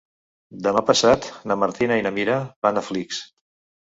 [0.67, 3.21] Demà passat na Martina i na Mira van a Flix.